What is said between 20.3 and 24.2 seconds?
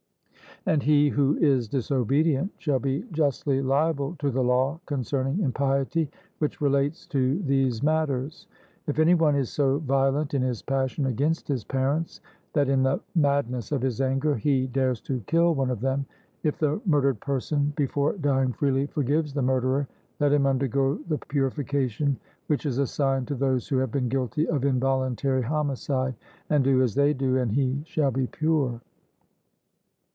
him undergo the purification which is assigned to those who have been